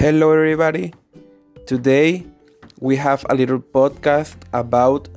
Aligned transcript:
Hello, 0.00 0.32
everybody. 0.32 0.94
Today 1.66 2.24
we 2.80 2.96
have 2.96 3.22
a 3.28 3.34
little 3.34 3.58
podcast 3.58 4.34
about 4.54 5.10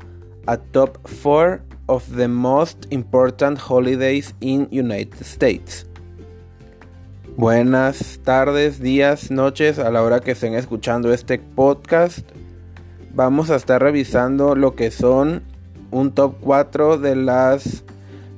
a 0.46 0.58
top 0.58 1.08
four 1.08 1.62
of 1.88 2.04
the 2.14 2.28
most 2.28 2.88
important 2.92 3.60
holidays 3.60 4.34
in 4.42 4.68
United 4.72 5.24
States. 5.24 5.86
Buenas 7.38 8.20
tardes, 8.26 8.82
días, 8.82 9.32
noches 9.32 9.80
a 9.80 9.90
la 9.90 10.04
hora 10.04 10.20
que 10.20 10.32
estén 10.32 10.54
escuchando 10.54 11.14
este 11.14 11.40
podcast. 11.40 12.28
Vamos 13.14 13.52
a 13.52 13.56
estar 13.56 13.82
revisando 13.82 14.54
lo 14.54 14.76
que 14.76 14.92
son 14.92 15.44
un 15.92 16.12
top 16.12 16.36
4 16.42 16.98
de 16.98 17.16
las 17.16 17.86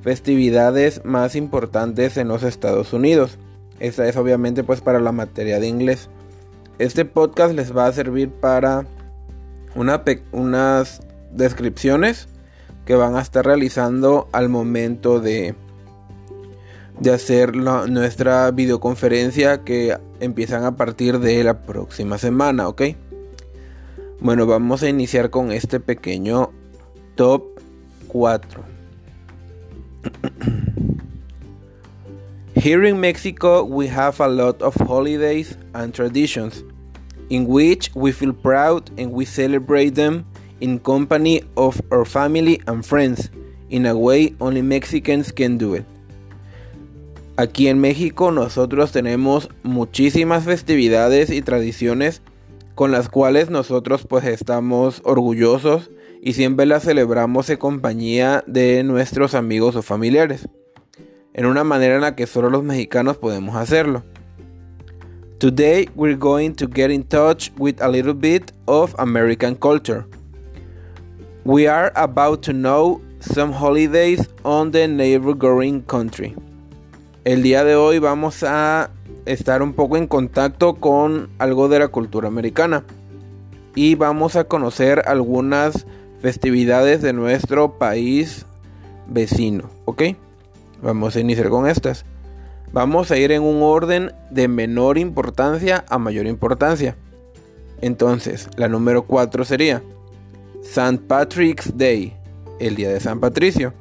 festividades 0.03 1.03
más 1.05 1.35
importantes 1.35 2.17
en 2.17 2.27
los 2.27 2.43
Estados 2.43 2.93
Unidos. 2.93 3.39
Esta 3.79 4.07
es 4.07 4.15
obviamente 4.15 4.63
pues 4.63 4.81
para 4.81 4.99
la 4.99 5.11
materia 5.11 5.59
de 5.59 5.67
inglés. 5.67 6.07
Este 6.77 7.05
podcast 7.05 7.55
les 7.55 7.75
va 7.75 7.87
a 7.87 7.93
servir 7.93 8.29
para 8.29 8.85
unas 9.75 11.01
descripciones 11.31 12.27
que 12.85 12.95
van 12.95 13.15
a 13.15 13.21
estar 13.21 13.45
realizando 13.45 14.27
al 14.33 14.49
momento 14.49 15.21
de, 15.21 15.55
de 16.99 17.13
hacer 17.13 17.55
nuestra 17.55 18.51
videoconferencia 18.51 19.63
que 19.63 19.97
empiezan 20.19 20.65
a 20.65 20.75
partir 20.75 21.19
de 21.19 21.45
la 21.45 21.61
próxima 21.61 22.17
semana, 22.17 22.67
¿ok? 22.67 22.81
Bueno, 24.19 24.45
vamos 24.45 24.83
a 24.83 24.89
iniciar 24.89 25.29
con 25.29 25.53
este 25.53 25.79
pequeño 25.79 26.51
top 27.15 27.43
4. 28.09 28.75
Here 32.55 32.87
in 32.87 32.99
Mexico, 32.99 33.63
we 33.63 33.87
have 33.87 34.19
a 34.19 34.27
lot 34.27 34.61
of 34.61 34.75
holidays 34.87 35.57
and 35.73 35.93
traditions 35.93 36.63
in 37.29 37.45
which 37.47 37.91
we 37.95 38.11
feel 38.11 38.33
proud 38.33 38.89
and 38.97 39.11
we 39.11 39.25
celebrate 39.25 39.91
them 39.91 40.25
in 40.59 40.79
company 40.79 41.43
of 41.55 41.81
our 41.91 42.05
family 42.05 42.61
and 42.67 42.83
friends 42.83 43.31
in 43.69 43.85
a 43.85 43.95
way 43.95 44.35
only 44.39 44.61
Mexicans 44.61 45.31
can 45.31 45.57
do 45.57 45.75
it. 45.75 45.85
Aquí 47.37 47.67
en 47.67 47.79
México 47.79 48.31
nosotros 48.31 48.91
tenemos 48.91 49.49
muchísimas 49.63 50.45
festividades 50.45 51.29
y 51.29 51.41
tradiciones 51.41 52.21
con 52.75 52.91
las 52.91 53.09
cuales 53.09 53.49
nosotros 53.49 54.05
pues 54.07 54.25
estamos 54.25 55.01
orgullosos 55.03 55.91
y 56.21 56.33
siempre 56.33 56.65
las 56.65 56.83
celebramos 56.83 57.49
en 57.49 57.57
compañía 57.57 58.43
de 58.47 58.83
nuestros 58.83 59.35
amigos 59.35 59.75
o 59.75 59.81
familiares 59.81 60.47
en 61.35 61.45
una 61.45 61.65
manera 61.65 61.95
en 61.95 62.01
la 62.01 62.15
que 62.15 62.27
solo 62.27 62.49
los 62.49 62.63
mexicanos 62.63 63.17
podemos 63.17 63.57
hacerlo. 63.57 64.03
Today 65.37 65.89
we're 65.95 66.15
going 66.15 66.55
to 66.55 66.65
get 66.65 66.91
in 66.91 67.03
touch 67.03 67.51
with 67.57 67.81
a 67.81 67.89
little 67.89 68.13
bit 68.13 68.53
of 68.69 68.95
American 68.99 69.57
culture. 69.57 70.05
We 71.43 71.67
are 71.67 71.91
about 71.97 72.41
to 72.43 72.53
know 72.53 73.01
some 73.19 73.51
holidays 73.51 74.29
on 74.45 74.71
the 74.71 74.87
neighboring 74.87 75.81
country. 75.81 76.35
El 77.25 77.43
día 77.43 77.65
de 77.65 77.75
hoy 77.75 77.99
vamos 77.99 78.43
a 78.43 78.91
estar 79.25 79.61
un 79.61 79.73
poco 79.73 79.97
en 79.97 80.07
contacto 80.07 80.75
con 80.75 81.29
algo 81.37 81.67
de 81.67 81.79
la 81.79 81.89
cultura 81.89 82.29
americana 82.29 82.85
y 83.75 83.95
vamos 83.95 84.37
a 84.37 84.45
conocer 84.45 85.03
algunas 85.05 85.85
festividades 86.21 87.01
de 87.01 87.11
nuestro 87.11 87.77
país 87.77 88.45
vecino, 89.05 89.69
¿ok? 89.83 90.03
Vamos 90.81 91.17
a 91.17 91.19
iniciar 91.19 91.49
con 91.49 91.67
estas. 91.67 92.05
Vamos 92.75 93.09
a 93.09 93.17
ir 93.17 93.31
en 93.31 93.41
un 93.41 93.63
orden 93.63 94.11
de 94.31 94.49
menor 94.49 94.97
importancia 94.97 95.85
a 95.87 95.97
mayor 95.97 96.27
importancia. 96.27 96.97
Entonces, 97.79 98.49
la 98.57 98.67
número 98.67 99.05
4 99.07 99.45
sería 99.45 99.81
St. 100.61 100.97
Patrick's 101.07 101.77
Day, 101.77 102.13
el 102.59 102.75
día 102.75 102.89
de 102.89 102.99
San 102.99 103.21
Patricio. 103.21 103.73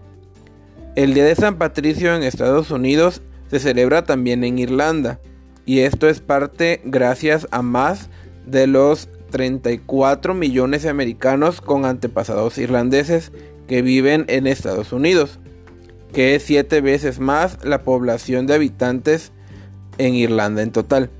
El 0.94 1.12
día 1.12 1.24
de 1.24 1.34
San 1.34 1.58
Patricio 1.58 2.14
en 2.14 2.22
Estados 2.22 2.70
Unidos 2.70 3.20
se 3.50 3.58
celebra 3.58 4.04
también 4.04 4.44
en 4.44 4.60
Irlanda 4.60 5.18
y 5.66 5.80
esto 5.80 6.08
es 6.08 6.20
parte 6.20 6.80
gracias 6.84 7.48
a 7.50 7.62
más 7.62 8.10
de 8.46 8.68
los 8.68 9.08
34 9.30 10.34
millones 10.34 10.84
de 10.84 10.90
americanos 10.90 11.60
con 11.60 11.84
antepasados 11.84 12.58
irlandeses 12.58 13.32
que 13.66 13.82
viven 13.82 14.24
en 14.28 14.46
Estados 14.46 14.92
Unidos 14.92 15.40
que 16.14 16.36
es 16.36 16.44
siete 16.44 16.80
veces 16.80 17.18
más 17.18 17.58
la 17.64 17.82
población 17.82 18.46
de 18.46 18.54
habitantes 18.54 19.32
en 19.98 20.14
Irlanda 20.14 20.62
en 20.62 20.70
total. 20.70 21.10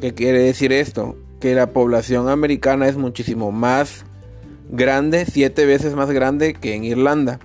¿Qué 0.00 0.14
quiere 0.14 0.40
decir 0.40 0.72
esto? 0.72 1.16
Que 1.40 1.54
la 1.54 1.70
población 1.70 2.28
americana 2.28 2.88
es 2.88 2.96
muchísimo 2.96 3.52
más 3.52 4.04
grande, 4.68 5.26
siete 5.26 5.64
veces 5.64 5.94
más 5.94 6.10
grande 6.10 6.54
que 6.54 6.74
en 6.74 6.84
Irlanda. 6.84 7.38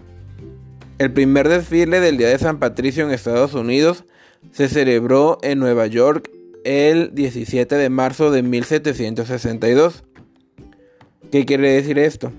El 0.97 1.13
primer 1.13 1.47
desfile 1.49 1.99
del 1.99 2.17
Día 2.17 2.29
de 2.29 2.39
San 2.39 2.59
Patricio 2.59 3.05
en 3.05 3.11
Estados 3.11 3.53
Unidos 3.53 4.03
se 4.51 4.67
celebró 4.67 5.37
en 5.43 5.59
Nueva 5.59 5.85
York 5.87 6.29
el 6.63 7.13
17 7.13 7.75
de 7.75 7.89
marzo 7.89 8.31
de 8.31 8.41
1762. 8.41 10.03
¿Qué 11.31 11.45
quiere 11.45 11.71
decir 11.71 11.99
esto? 11.99 12.31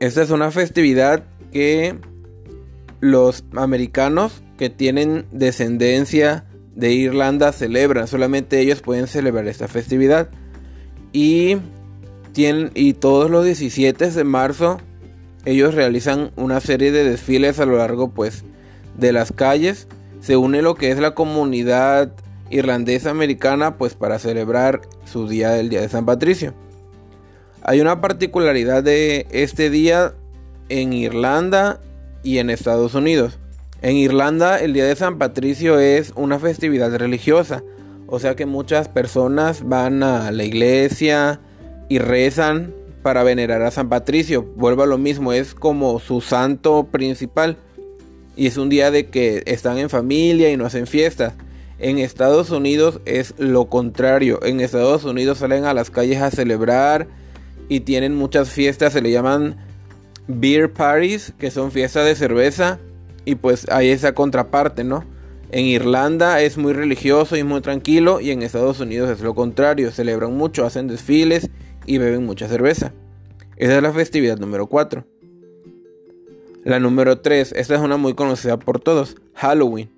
Esta 0.00 0.22
es 0.22 0.30
una 0.30 0.50
festividad 0.52 1.24
que 1.52 1.96
los 3.00 3.44
americanos 3.54 4.42
que 4.56 4.70
tienen 4.70 5.26
descendencia 5.32 6.44
de 6.74 6.92
Irlanda 6.92 7.52
celebran, 7.52 8.06
solamente 8.06 8.60
ellos 8.60 8.82
pueden 8.82 9.06
celebrar 9.06 9.48
esta 9.48 9.68
festividad. 9.68 10.28
Y, 11.12 11.56
tienen, 12.32 12.70
y 12.74 12.92
todos 12.94 13.30
los 13.30 13.44
17 13.44 14.10
de 14.10 14.24
marzo 14.24 14.78
ellos 15.44 15.74
realizan 15.74 16.30
una 16.36 16.60
serie 16.60 16.92
de 16.92 17.04
desfiles 17.04 17.58
a 17.58 17.66
lo 17.66 17.78
largo 17.78 18.10
pues 18.10 18.44
de 18.96 19.12
las 19.12 19.32
calles. 19.32 19.88
Se 20.20 20.36
une 20.36 20.62
lo 20.62 20.74
que 20.74 20.90
es 20.90 20.98
la 20.98 21.14
comunidad 21.14 22.12
irlandesa 22.50 23.10
americana 23.10 23.76
pues 23.78 23.94
para 23.94 24.18
celebrar 24.18 24.82
su 25.04 25.28
día 25.28 25.50
del 25.50 25.68
Día 25.68 25.80
de 25.80 25.88
San 25.88 26.04
Patricio. 26.04 26.54
Hay 27.62 27.80
una 27.80 28.00
particularidad 28.00 28.82
de 28.82 29.26
este 29.30 29.70
día 29.70 30.14
en 30.68 30.92
Irlanda 30.92 31.80
y 32.22 32.38
en 32.38 32.50
Estados 32.50 32.94
Unidos. 32.94 33.38
En 33.80 33.96
Irlanda 33.96 34.58
el 34.58 34.72
Día 34.72 34.86
de 34.86 34.96
San 34.96 35.18
Patricio 35.18 35.78
es 35.78 36.12
una 36.16 36.38
festividad 36.38 36.94
religiosa, 36.96 37.62
o 38.06 38.18
sea 38.18 38.34
que 38.34 38.46
muchas 38.46 38.88
personas 38.88 39.68
van 39.68 40.02
a 40.02 40.30
la 40.32 40.44
iglesia 40.44 41.40
y 41.88 41.98
rezan 41.98 42.74
para 43.02 43.22
venerar 43.22 43.62
a 43.62 43.70
San 43.70 43.88
Patricio. 43.88 44.42
Vuelvo 44.56 44.82
a 44.82 44.86
lo 44.86 44.98
mismo, 44.98 45.32
es 45.32 45.54
como 45.54 45.98
su 46.00 46.20
santo 46.20 46.88
principal. 46.90 47.56
Y 48.36 48.46
es 48.46 48.56
un 48.56 48.68
día 48.68 48.90
de 48.90 49.06
que 49.06 49.42
están 49.46 49.78
en 49.78 49.90
familia 49.90 50.50
y 50.50 50.56
no 50.56 50.66
hacen 50.66 50.86
fiestas. 50.86 51.32
En 51.78 51.98
Estados 51.98 52.50
Unidos 52.50 53.00
es 53.04 53.34
lo 53.38 53.68
contrario. 53.68 54.40
En 54.42 54.60
Estados 54.60 55.04
Unidos 55.04 55.38
salen 55.38 55.64
a 55.64 55.74
las 55.74 55.90
calles 55.90 56.20
a 56.20 56.30
celebrar 56.30 57.08
y 57.68 57.80
tienen 57.80 58.14
muchas 58.14 58.50
fiestas, 58.50 58.92
se 58.92 59.02
le 59.02 59.10
llaman 59.10 59.56
beer 60.28 60.72
parties, 60.72 61.32
que 61.38 61.50
son 61.50 61.72
fiestas 61.72 62.06
de 62.06 62.14
cerveza, 62.14 62.78
y 63.24 63.34
pues 63.34 63.68
hay 63.70 63.88
esa 63.88 64.14
contraparte, 64.14 64.84
¿no? 64.84 65.04
En 65.50 65.64
Irlanda 65.64 66.40
es 66.42 66.58
muy 66.58 66.74
religioso 66.74 67.36
y 67.36 67.42
muy 67.42 67.62
tranquilo, 67.62 68.20
y 68.20 68.30
en 68.30 68.42
Estados 68.42 68.78
Unidos 68.80 69.10
es 69.10 69.20
lo 69.20 69.34
contrario, 69.34 69.90
celebran 69.90 70.36
mucho, 70.36 70.64
hacen 70.64 70.86
desfiles 70.86 71.50
y 71.86 71.98
beben 71.98 72.26
mucha 72.26 72.48
cerveza. 72.48 72.92
Esa 73.56 73.76
es 73.76 73.82
la 73.82 73.92
festividad 73.92 74.38
número 74.38 74.66
4. 74.66 75.04
La 76.64 76.78
número 76.78 77.20
3, 77.20 77.54
esta 77.56 77.74
es 77.74 77.80
una 77.80 77.96
muy 77.96 78.14
conocida 78.14 78.58
por 78.58 78.78
todos, 78.78 79.16
Halloween. 79.34 79.90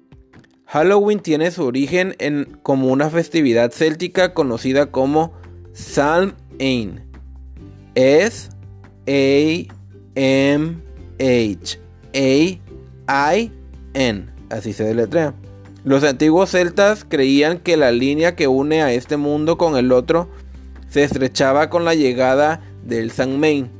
Halloween 0.67 1.19
tiene 1.19 1.51
su 1.51 1.65
origen 1.65 2.15
en 2.21 2.59
como 2.63 2.93
una 2.93 3.11
festividad 3.11 3.73
céltica 3.73 4.35
conocida 4.35 4.93
como 4.93 5.33
Samhain. 5.73 7.01
Es 7.97 8.51
A 9.09 9.80
M-H-A-I-N. 10.15 10.81
Así 14.51 14.73
se 14.73 14.85
deletrea. 14.85 15.35
Los 15.85 16.05
antiguos 16.05 16.51
celtas 16.51 17.07
creían 17.09 17.59
que 17.59 17.77
la 17.77 17.91
línea 17.91 18.37
que 18.37 18.49
une 18.49 18.83
a 18.83 18.93
este 18.93 19.17
mundo 19.17 19.57
con 19.57 19.77
el 19.77 19.93
otro 19.93 20.29
se 20.91 21.05
estrechaba 21.05 21.71
con 21.71 21.85
la 21.85 21.95
llegada 21.95 22.61
del 22.85 23.13
Main, 23.39 23.71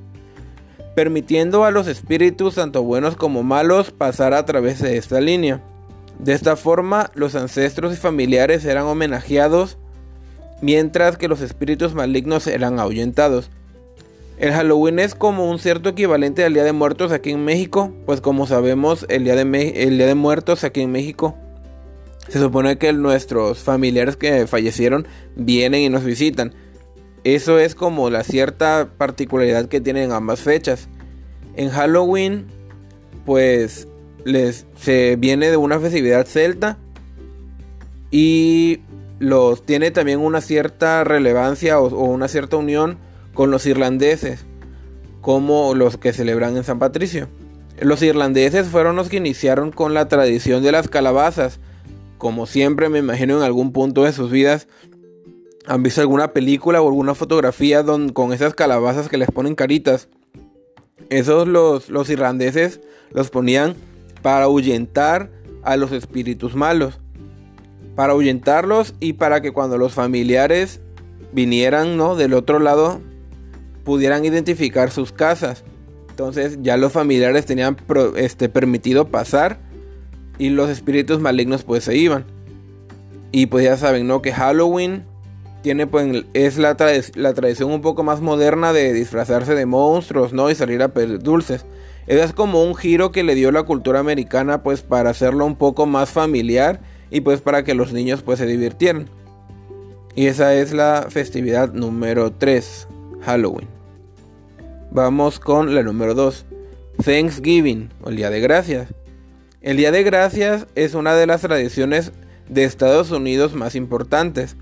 permitiendo 0.95 1.65
a 1.65 1.71
los 1.71 1.89
espíritus, 1.89 2.55
tanto 2.55 2.83
buenos 2.83 3.17
como 3.17 3.43
malos, 3.43 3.91
pasar 3.91 4.33
a 4.33 4.47
través 4.47 4.81
de 4.81 4.97
esta 4.97 5.21
línea. 5.21 5.63
De 6.19 6.33
esta 6.33 6.57
forma, 6.57 7.11
los 7.15 7.35
ancestros 7.35 7.93
y 7.93 7.97
familiares 7.97 8.65
eran 8.65 8.87
homenajeados, 8.87 9.77
mientras 10.63 11.17
que 11.17 11.29
los 11.29 11.41
espíritus 11.41 11.95
malignos 11.95 12.47
eran 12.47 12.79
ahuyentados. 12.79 13.51
El 14.41 14.53
Halloween 14.53 14.99
es 14.99 15.15
como 15.15 15.49
un 15.49 15.59
cierto 15.59 15.91
equivalente 15.91 16.45
al 16.45 16.55
Día 16.55 16.65
de 16.65 16.73
Muertos 16.73 17.13
aquí 17.13 17.31
en 17.31 17.45
México, 17.45 17.93
pues 18.07 18.21
como 18.21 18.47
sabemos 18.47 19.07
el 19.09 19.23
Día 19.23 19.37
de, 19.37 19.85
el 19.85 19.99
día 19.99 20.07
de 20.07 20.15
Muertos 20.15 20.65
aquí 20.65 20.81
en 20.81 20.91
México 20.91 21.37
se 22.31 22.39
supone 22.39 22.79
que 22.79 22.93
nuestros 22.93 23.59
familiares 23.59 24.17
que 24.17 24.47
fallecieron 24.47 25.07
vienen 25.35 25.81
y 25.81 25.89
nos 25.89 26.05
visitan. 26.05 26.55
Eso 27.25 27.59
es 27.59 27.75
como 27.75 28.09
la 28.09 28.23
cierta 28.23 28.89
particularidad 28.97 29.67
que 29.67 29.81
tienen 29.81 30.13
ambas 30.13 30.41
fechas. 30.41 30.89
En 31.57 31.71
Halloween, 31.71 32.47
pues 33.27 33.89
les, 34.25 34.67
se 34.77 35.17
viene 35.17 35.51
de 35.51 35.57
una 35.57 35.81
festividad 35.81 36.25
celta 36.27 36.79
y 38.13 38.81
los 39.19 39.67
tiene 39.67 39.91
también 39.91 40.21
una 40.21 40.41
cierta 40.41 41.03
relevancia 41.03 41.81
o, 41.81 41.89
o 41.89 42.05
una 42.05 42.29
cierta 42.29 42.57
unión 42.57 42.97
con 43.41 43.51
los 43.51 43.65
irlandeses, 43.65 44.45
como 45.23 45.75
los 45.75 45.97
que 45.97 46.13
celebran 46.13 46.59
en 46.59 46.63
San 46.63 46.79
Patricio. 46.79 47.27
Los 47.81 48.03
irlandeses 48.03 48.69
fueron 48.69 48.97
los 48.97 49.09
que 49.09 49.17
iniciaron 49.17 49.73
con 49.73 49.95
la 49.95 50.09
tradición 50.09 50.63
de 50.63 50.73
las 50.73 50.89
calabazas. 50.89 51.59
Como 52.19 52.45
siempre 52.45 52.91
me 52.91 52.99
imagino 52.99 53.39
en 53.39 53.43
algún 53.43 53.73
punto 53.73 54.05
de 54.05 54.13
sus 54.13 54.31
vidas 54.31 54.69
han 55.67 55.83
visto 55.83 56.03
alguna 56.03 56.35
película 56.35 56.83
o 56.83 56.89
alguna 56.89 57.15
fotografía 57.15 57.83
con 58.13 58.35
esas 58.35 58.53
calabazas 58.53 59.09
que 59.09 59.17
les 59.17 59.31
ponen 59.31 59.55
caritas. 59.55 60.11
Esos 61.09 61.49
los, 61.49 61.89
los 61.89 62.11
irlandeses 62.11 62.83
los 63.11 63.31
ponían 63.31 63.75
para 64.21 64.45
ahuyentar 64.45 65.31
a 65.63 65.79
los 65.79 65.93
espíritus 65.93 66.55
malos. 66.55 67.01
Para 67.97 68.13
ahuyentarlos 68.13 68.95
y 69.01 69.15
para 69.15 69.41
que 69.41 69.53
cuando 69.53 69.79
los 69.79 69.95
familiares 69.95 70.83
vinieran 71.33 71.97
¿no? 71.97 72.17
del 72.17 72.35
otro 72.35 72.59
lado 72.59 73.01
pudieran 73.91 74.25
identificar 74.25 74.93
sus 74.93 75.11
casas. 75.11 75.65
Entonces 76.11 76.59
ya 76.63 76.77
los 76.77 76.93
familiares 76.93 77.45
tenían 77.45 77.77
este, 78.15 78.49
permitido 78.49 79.09
pasar 79.09 79.59
y 80.39 80.51
los 80.51 80.71
espíritus 80.71 81.19
malignos 81.19 81.65
pues 81.65 81.83
se 81.83 81.97
iban. 81.97 82.25
Y 83.33 83.47
pues 83.47 83.65
ya 83.65 83.77
saben, 83.77 84.07
¿no? 84.07 84.23
Que 84.23 84.33
Halloween 84.33 85.03
tiene 85.63 85.89
pues 85.89 86.25
es 86.35 86.57
la, 86.57 86.77
la 87.17 87.35
tradición 87.35 87.73
un 87.73 87.81
poco 87.83 88.05
más 88.05 88.21
moderna 88.21 88.73
de 88.73 88.93
disfrazarse 88.93 89.57
de 89.57 89.67
monstruos, 89.67 90.33
¿no? 90.33 90.49
Y 90.49 90.55
salir 90.55 90.85
a 90.85 90.95
pedir 90.95 91.19
dulces. 91.19 91.67
Es 92.07 92.33
como 92.33 92.63
un 92.63 92.77
giro 92.77 93.11
que 93.11 93.25
le 93.25 93.35
dio 93.35 93.51
la 93.51 93.65
cultura 93.65 93.99
americana 93.99 94.63
pues 94.63 94.83
para 94.83 95.11
hacerlo 95.11 95.47
un 95.47 95.57
poco 95.57 95.87
más 95.87 96.11
familiar 96.11 96.81
y 97.11 97.23
pues 97.23 97.41
para 97.41 97.65
que 97.65 97.75
los 97.75 97.93
niños 97.93 98.23
pues 98.23 98.39
se 98.39 98.47
divirtieran. 98.47 99.11
Y 100.15 100.27
esa 100.27 100.55
es 100.55 100.73
la 100.73 101.09
festividad 101.09 101.73
número 101.73 102.31
3, 102.31 102.87
Halloween. 103.23 103.80
Vamos 104.93 105.41
con 105.41 105.75
la 105.75 105.83
número 105.83 106.15
2, 106.15 106.47
Thanksgiving 107.05 107.91
o 108.03 108.11
el 108.11 108.17
Día 108.17 108.31
de 108.31 108.41
Gracias. 108.41 108.89
El 109.61 109.77
Día 109.77 109.93
de 109.93 110.03
Gracias 110.03 110.67
es 110.75 110.95
una 110.95 111.15
de 111.15 111.27
las 111.27 111.43
tradiciones 111.43 112.13
de 112.49 112.65
Estados 112.65 113.11
Unidos 113.11 113.55
más 113.55 113.75
importantes 113.75 114.57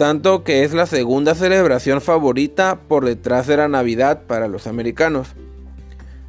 tanto 0.00 0.44
que 0.44 0.64
es 0.64 0.72
la 0.72 0.86
segunda 0.86 1.34
celebración 1.34 2.00
favorita 2.00 2.80
por 2.88 3.04
detrás 3.04 3.46
de 3.46 3.58
la 3.58 3.68
Navidad 3.68 4.22
para 4.26 4.48
los 4.48 4.66
americanos. 4.66 5.28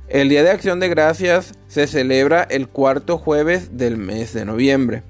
El 0.09 0.27
Día 0.27 0.43
de 0.43 0.49
Acción 0.49 0.81
de 0.81 0.89
Gracias 0.89 1.53
se 1.69 1.87
celebra 1.87 2.43
el 2.43 2.67
cuarto 2.67 3.17
jueves 3.17 3.77
del 3.77 3.95
mes 3.95 4.33
de 4.33 4.43
noviembre. 4.43 5.03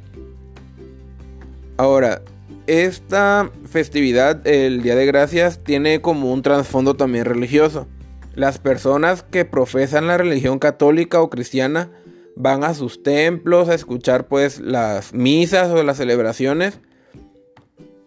Ahora, 1.76 2.22
esta 2.68 3.50
festividad, 3.68 4.46
el 4.46 4.84
Día 4.84 4.96
de 4.96 5.08
Gracias, 5.08 5.64
tiene 5.64 6.00
como 6.00 6.32
un 6.32 6.44
trasfondo 6.44 6.94
también 6.94 7.26
religioso. 7.26 7.88
Las 8.36 8.60
personas 8.60 9.24
que 9.24 9.46
profesan 9.46 10.08
la 10.08 10.18
religión 10.18 10.60
católica 10.60 11.22
o 11.22 11.30
cristiana 11.30 11.92
van 12.36 12.64
a 12.64 12.74
sus 12.74 13.04
templos 13.04 13.70
a 13.70 13.76
escuchar 13.76 14.28
pues 14.28 14.60
las 14.60 15.14
misas 15.14 15.70
o 15.72 15.84
las 15.84 15.98
celebraciones 15.98 16.80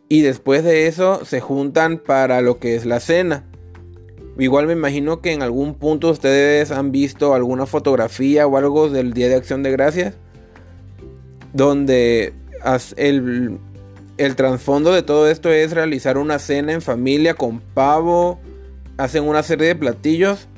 y 0.08 0.22
después 0.22 0.64
de 0.64 0.86
eso 0.86 1.24
se 1.24 1.40
juntan 1.40 1.98
para 1.98 2.40
lo 2.40 2.58
que 2.58 2.76
es 2.76 2.86
la 2.86 3.00
cena. 3.00 3.44
Igual 4.38 4.66
me 4.66 4.72
imagino 4.72 5.20
que 5.20 5.32
en 5.32 5.42
algún 5.42 5.74
punto 5.74 6.10
ustedes 6.10 6.70
han 6.70 6.90
visto 6.90 7.34
alguna 7.34 7.66
fotografía 7.66 8.46
o 8.46 8.56
algo 8.56 8.88
del 8.88 9.12
Día 9.12 9.28
de 9.28 9.36
Acción 9.36 9.62
de 9.62 9.70
Gracias. 9.70 10.14
Donde 11.52 12.34
el, 12.96 13.58
el 14.16 14.36
trasfondo 14.36 14.92
de 14.92 15.02
todo 15.02 15.28
esto 15.28 15.52
es 15.52 15.72
realizar 15.72 16.18
una 16.18 16.38
cena 16.38 16.72
en 16.72 16.82
familia 16.82 17.34
con 17.34 17.60
pavo. 17.60 18.40
Hacen 18.96 19.24
una 19.24 19.42
serie 19.42 19.68
de 19.68 19.76
platillos 19.76 20.48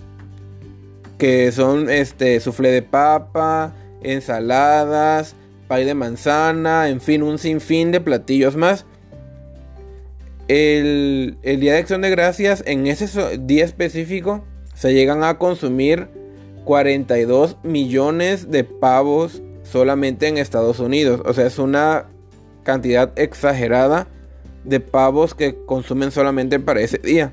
que 1.19 1.51
son 1.53 1.89
este 1.89 2.39
soufflé 2.41 2.71
de 2.71 2.83
papa, 2.83 3.75
ensaladas, 4.03 5.35
pay 5.69 5.85
de 5.85 5.95
manzana, 5.95 6.89
en 6.89 7.01
fin, 7.01 7.23
un 7.23 7.39
sinfín 7.39 7.91
de 7.91 8.01
platillos 8.01 8.57
más 8.57 8.85
el, 10.49 11.39
Día 11.43 11.73
de 11.73 11.79
Acción 11.79 12.03
de 12.03 12.11
Gracias, 12.11 12.63
en 12.67 12.87
ese 12.87 13.39
día 13.39 13.65
específico, 13.65 14.45
se 14.75 14.95
llegan 14.95 15.25
a 15.25 15.39
consumir 15.39 16.09
42 16.65 17.57
millones 17.63 18.51
de 18.51 18.65
pavos 18.65 19.43
solamente 19.63 20.29
en 20.29 20.39
Estados 20.39 20.79
Unidos. 20.79 21.21
O 21.25 21.33
sea, 21.33 21.47
es 21.47 21.59
una 21.59 22.07
cantidad 22.63 23.13
exagerada 23.19 24.07
de 24.65 24.81
pavos 24.81 25.35
que 25.35 25.57
consumen 25.67 26.11
solamente 26.11 26.61
para 26.61 26.81
ese 26.81 26.99
día. 26.99 27.33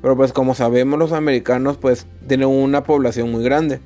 Pero 0.00 0.16
pues 0.16 0.32
como 0.32 0.54
sabemos 0.54 0.98
los 0.98 1.12
americanos 1.12 1.76
pues 1.76 2.06
tienen 2.26 2.48
una 2.48 2.82
población 2.82 3.30
muy 3.30 3.42
grande. 3.42 3.80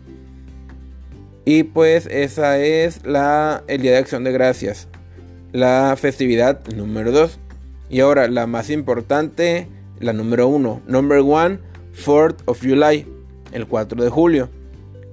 Y 1.44 1.64
pues 1.64 2.06
esa 2.06 2.58
es 2.58 3.04
la, 3.04 3.64
el 3.66 3.82
Día 3.82 3.92
de 3.92 3.98
Acción 3.98 4.24
de 4.24 4.32
Gracias. 4.32 4.88
La 5.52 5.94
festividad 5.98 6.60
número 6.74 7.10
2. 7.12 7.38
Y 7.90 8.00
ahora 8.00 8.28
la 8.28 8.46
más 8.46 8.70
importante, 8.70 9.68
la 9.98 10.12
número 10.12 10.48
uno, 10.48 10.80
number 10.86 11.18
one, 11.18 11.58
4th 12.04 12.36
of 12.46 12.62
July, 12.62 13.06
el 13.52 13.66
4 13.66 14.02
de 14.02 14.08
julio. 14.08 14.48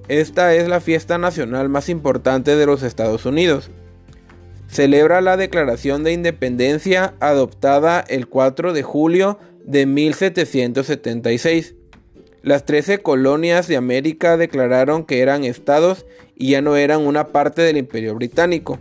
Esta 0.08 0.54
es 0.54 0.68
la 0.68 0.80
fiesta 0.80 1.18
nacional 1.18 1.68
más 1.68 1.88
importante 1.88 2.56
de 2.56 2.66
los 2.66 2.82
Estados 2.82 3.26
Unidos. 3.26 3.70
Celebra 4.68 5.20
la 5.20 5.36
Declaración 5.36 6.04
de 6.04 6.12
Independencia 6.12 7.14
adoptada 7.20 8.00
el 8.08 8.28
4 8.28 8.72
de 8.72 8.82
julio 8.82 9.38
de 9.70 9.86
1776. 9.86 11.74
Las 12.42 12.64
13 12.64 12.98
colonias 12.98 13.68
de 13.68 13.76
América 13.76 14.36
declararon 14.36 15.04
que 15.04 15.20
eran 15.20 15.44
estados 15.44 16.06
y 16.36 16.50
ya 16.50 16.62
no 16.62 16.76
eran 16.76 17.06
una 17.06 17.28
parte 17.28 17.62
del 17.62 17.76
Imperio 17.76 18.14
Británico 18.14 18.78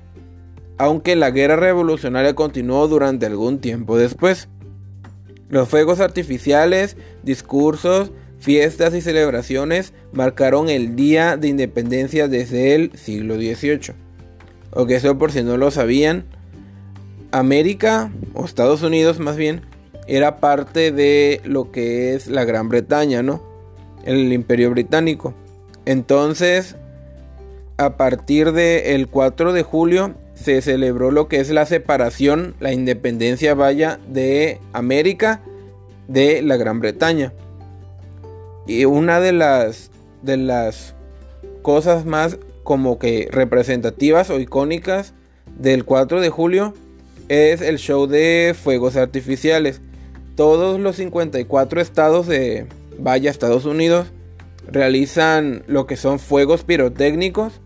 aunque 0.79 1.17
la 1.17 1.29
guerra 1.29 1.57
revolucionaria 1.57 2.33
continuó 2.33 2.87
durante 2.87 3.25
algún 3.25 3.59
tiempo 3.59 3.97
después. 3.97 4.47
Los 5.49 5.67
fuegos 5.67 5.99
artificiales, 5.99 6.95
discursos, 7.21 8.13
fiestas 8.39 8.95
y 8.95 9.01
celebraciones 9.01 9.93
marcaron 10.13 10.69
el 10.69 10.95
Día 10.95 11.35
de 11.35 11.49
Independencia 11.49 12.29
desde 12.29 12.75
el 12.75 12.93
siglo 12.97 13.35
XVIII. 13.35 13.93
O 14.71 14.85
que 14.85 14.95
eso 14.95 15.17
por 15.17 15.33
si 15.33 15.43
no 15.43 15.57
lo 15.57 15.69
sabían, 15.69 16.23
América, 17.31 18.09
o 18.33 18.45
Estados 18.45 18.81
Unidos 18.81 19.19
más 19.19 19.35
bien, 19.35 19.63
era 20.09 20.37
parte 20.37 20.91
de 20.91 21.39
lo 21.43 21.71
que 21.71 22.15
es 22.15 22.27
la 22.27 22.43
Gran 22.43 22.67
Bretaña, 22.67 23.21
¿no? 23.21 23.43
El 24.03 24.33
Imperio 24.33 24.71
Británico. 24.71 25.35
Entonces, 25.85 26.75
a 27.77 27.95
partir 27.95 28.51
del 28.51 29.07
4 29.07 29.53
de 29.53 29.61
julio 29.61 30.15
se 30.33 30.61
celebró 30.61 31.11
lo 31.11 31.27
que 31.27 31.39
es 31.39 31.51
la 31.51 31.67
separación, 31.67 32.55
la 32.59 32.73
independencia 32.73 33.53
vaya 33.53 33.99
de 34.07 34.59
América 34.73 35.41
de 36.07 36.41
la 36.41 36.57
Gran 36.57 36.79
Bretaña. 36.79 37.31
Y 38.65 38.85
una 38.85 39.19
de 39.19 39.31
las 39.31 39.91
de 40.23 40.37
las 40.37 40.95
cosas 41.61 42.05
más 42.05 42.39
como 42.63 42.97
que 42.97 43.29
representativas 43.31 44.31
o 44.31 44.39
icónicas 44.39 45.13
del 45.57 45.85
4 45.85 46.19
de 46.19 46.29
julio 46.29 46.73
es 47.27 47.61
el 47.61 47.77
show 47.77 48.07
de 48.07 48.55
fuegos 48.59 48.95
artificiales. 48.95 49.81
Todos 50.39 50.79
los 50.79 50.95
54 50.95 51.81
estados 51.81 52.25
de 52.25 52.65
vaya 52.97 53.29
Estados 53.29 53.65
Unidos 53.65 54.07
realizan 54.65 55.63
lo 55.67 55.85
que 55.85 55.97
son 55.97 56.17
fuegos 56.17 56.63
pirotécnicos 56.63 57.59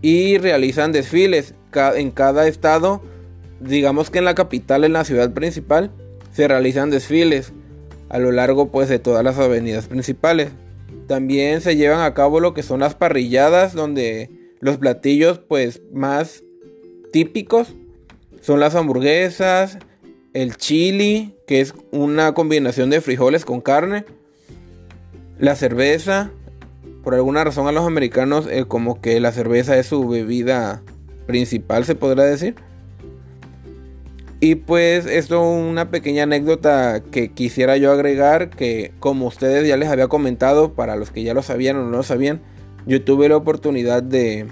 y 0.00 0.38
realizan 0.38 0.92
desfiles 0.92 1.56
en 1.74 2.12
cada 2.12 2.46
estado, 2.46 3.02
digamos 3.58 4.10
que 4.10 4.18
en 4.18 4.26
la 4.26 4.36
capital, 4.36 4.84
en 4.84 4.92
la 4.92 5.04
ciudad 5.04 5.34
principal, 5.34 5.90
se 6.32 6.46
realizan 6.46 6.90
desfiles 6.90 7.52
a 8.10 8.20
lo 8.20 8.30
largo 8.30 8.70
pues 8.70 8.88
de 8.88 9.00
todas 9.00 9.24
las 9.24 9.36
avenidas 9.36 9.88
principales. 9.88 10.50
También 11.08 11.60
se 11.62 11.74
llevan 11.74 12.02
a 12.02 12.14
cabo 12.14 12.38
lo 12.38 12.54
que 12.54 12.62
son 12.62 12.78
las 12.78 12.94
parrilladas, 12.94 13.74
donde 13.74 14.30
los 14.60 14.76
platillos 14.76 15.40
pues 15.40 15.82
más 15.92 16.44
típicos 17.10 17.74
son 18.40 18.60
las 18.60 18.76
hamburguesas, 18.76 19.78
el 20.42 20.56
chili, 20.56 21.34
que 21.48 21.60
es 21.60 21.74
una 21.90 22.32
combinación 22.32 22.90
de 22.90 23.00
frijoles 23.00 23.44
con 23.44 23.60
carne, 23.60 24.04
la 25.38 25.56
cerveza. 25.56 26.30
Por 27.02 27.14
alguna 27.14 27.42
razón 27.42 27.66
a 27.66 27.72
los 27.72 27.84
americanos 27.84 28.46
eh, 28.48 28.64
como 28.66 29.00
que 29.00 29.18
la 29.18 29.32
cerveza 29.32 29.76
es 29.78 29.86
su 29.86 30.06
bebida 30.08 30.82
principal, 31.26 31.84
se 31.84 31.96
podrá 31.96 32.22
decir. 32.22 32.54
Y 34.38 34.54
pues 34.54 35.06
esto 35.06 35.42
una 35.42 35.90
pequeña 35.90 36.22
anécdota 36.22 37.02
que 37.10 37.32
quisiera 37.32 37.76
yo 37.76 37.90
agregar 37.90 38.50
que 38.50 38.92
como 39.00 39.26
ustedes 39.26 39.66
ya 39.66 39.76
les 39.76 39.88
había 39.88 40.06
comentado, 40.06 40.74
para 40.74 40.94
los 40.94 41.10
que 41.10 41.24
ya 41.24 41.34
lo 41.34 41.42
sabían 41.42 41.76
o 41.76 41.84
no 41.84 41.90
lo 41.90 42.02
sabían, 42.04 42.40
yo 42.86 43.02
tuve 43.02 43.28
la 43.28 43.36
oportunidad 43.36 44.04
de, 44.04 44.46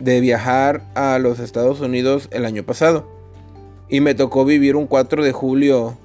de 0.00 0.20
viajar 0.20 0.82
a 0.96 1.20
los 1.20 1.38
Estados 1.38 1.80
Unidos 1.80 2.28
el 2.32 2.44
año 2.44 2.64
pasado. 2.64 3.17
Y 3.88 4.00
me 4.00 4.14
tocó 4.14 4.44
vivir 4.44 4.76
un 4.76 4.86
4 4.86 5.24
de 5.24 5.32
julio, 5.32 5.96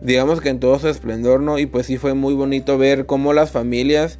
digamos 0.00 0.40
que 0.40 0.50
en 0.50 0.60
todo 0.60 0.78
su 0.78 0.88
esplendor, 0.88 1.40
¿no? 1.40 1.58
Y 1.58 1.66
pues 1.66 1.86
sí 1.86 1.96
fue 1.96 2.14
muy 2.14 2.34
bonito 2.34 2.78
ver 2.78 3.06
cómo 3.06 3.32
las 3.32 3.50
familias 3.50 4.18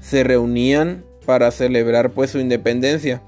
se 0.00 0.24
reunían 0.24 1.04
para 1.26 1.50
celebrar 1.50 2.10
pues 2.10 2.30
su 2.30 2.38
independencia. 2.38 3.22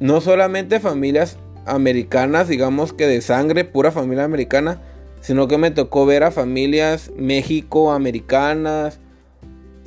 No 0.00 0.20
solamente 0.20 0.80
familias 0.80 1.38
americanas, 1.64 2.48
digamos 2.48 2.92
que 2.92 3.06
de 3.06 3.20
sangre, 3.20 3.64
pura 3.64 3.90
familia 3.90 4.24
americana, 4.24 4.80
sino 5.20 5.48
que 5.48 5.58
me 5.58 5.70
tocó 5.70 6.06
ver 6.06 6.22
a 6.22 6.30
familias 6.30 7.10
México-americanas 7.16 9.00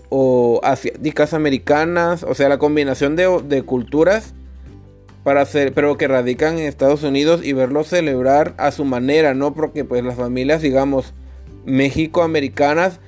o 0.10 0.60
asiáticas 0.64 1.34
americanas, 1.34 2.24
o 2.24 2.34
sea, 2.34 2.50
la 2.50 2.58
combinación 2.58 3.16
de, 3.16 3.64
culturas 3.64 4.34
para 5.24 5.42
hacer, 5.42 5.74
pero 5.74 5.98
que 5.98 6.08
radican 6.08 6.58
en 6.58 6.66
Estados 6.66 7.04
Unidos 7.04 7.42
y 7.44 7.54
verlos 7.54 7.88
celebrar 7.88 8.54
a 8.58 8.72
su 8.72 8.86
manera, 8.86 9.34
¿no? 9.34 9.54
Porque 9.54 9.86
pues 9.86 10.04
las 10.04 10.16
familias, 10.16 10.62
digamos, 10.62 11.14
México-americanas, 11.66 13.00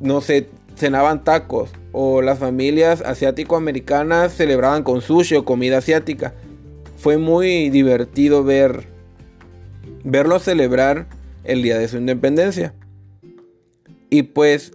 no 0.00 0.20
sé, 0.20 0.48
cenaban 0.76 1.24
tacos, 1.24 1.70
o 1.92 2.22
las 2.22 2.38
familias 2.40 3.02
asiático-americanas 3.02 4.34
celebraban 4.34 4.82
con 4.82 5.00
sushi 5.00 5.36
o 5.36 5.44
comida 5.44 5.78
asiática 5.78 6.34
fue 6.96 7.18
muy 7.18 7.70
divertido 7.70 8.42
ver 8.42 8.88
verlo 10.04 10.38
celebrar 10.38 11.06
el 11.44 11.62
día 11.62 11.78
de 11.78 11.86
su 11.86 11.98
independencia. 11.98 12.74
Y 14.10 14.22
pues 14.22 14.72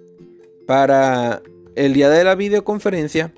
para 0.68 1.42
el 1.76 1.94
día 1.94 2.10
de 2.10 2.24
la 2.24 2.36
videoconferencia 2.36 3.34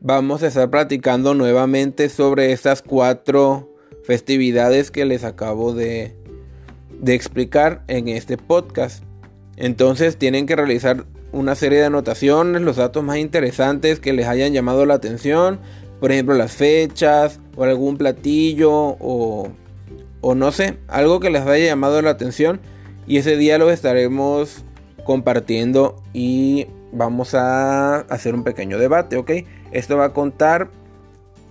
vamos 0.00 0.42
a 0.42 0.48
estar 0.48 0.70
platicando 0.70 1.34
nuevamente 1.34 2.08
sobre 2.08 2.52
estas 2.52 2.82
cuatro 2.82 3.72
festividades 4.04 4.90
que 4.90 5.04
les 5.04 5.24
acabo 5.24 5.72
de, 5.74 6.14
explicar 7.06 7.84
en 7.88 8.08
este 8.08 8.36
podcast. 8.36 9.02
Entonces 9.56 10.16
tienen 10.16 10.46
que 10.46 10.56
realizar 10.56 11.04
una 11.32 11.54
serie 11.54 11.78
de 11.78 11.86
anotaciones, 11.86 12.62
los 12.62 12.76
datos 12.76 13.02
más 13.02 13.18
interesantes 13.18 14.00
que 14.00 14.12
les 14.12 14.26
hayan 14.26 14.52
llamado 14.52 14.86
la 14.86 14.94
atención, 14.94 15.60
por 16.00 16.12
ejemplo 16.12 16.34
las 16.34 16.52
fechas 16.52 17.40
o 17.56 17.64
algún 17.64 17.96
platillo 17.96 18.70
o, 18.72 19.48
o 20.20 20.34
no 20.34 20.52
sé, 20.52 20.78
algo 20.88 21.20
que 21.20 21.30
les 21.30 21.42
haya 21.42 21.66
llamado 21.66 22.00
la 22.00 22.10
atención 22.10 22.60
y 23.06 23.18
ese 23.18 23.36
día 23.36 23.58
lo 23.58 23.70
estaremos 23.70 24.64
compartiendo 25.04 26.02
y 26.12 26.66
vamos 26.92 27.34
a 27.34 28.00
hacer 28.00 28.34
un 28.34 28.44
pequeño 28.44 28.78
debate, 28.78 29.16
¿ok? 29.16 29.30
Esto 29.72 29.96
va 29.96 30.06
a 30.06 30.12
contar 30.12 30.68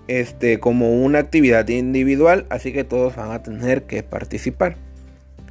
este, 0.07 0.59
como 0.59 1.03
una 1.03 1.19
actividad 1.19 1.67
individual, 1.67 2.45
así 2.49 2.73
que 2.73 2.83
todos 2.83 3.15
van 3.15 3.31
a 3.31 3.43
tener 3.43 3.83
que 3.83 4.03
participar. 4.03 4.77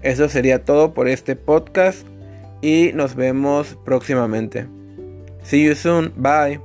Eso 0.03 0.29
sería 0.29 0.65
todo 0.65 0.95
por 0.95 1.09
este 1.09 1.35
podcast 1.37 2.07
y 2.61 2.93
nos 2.95 3.15
vemos 3.15 3.79
próximamente. 3.85 4.67
See 5.43 5.65
you 5.65 5.75
soon, 5.75 6.13
bye. 6.17 6.64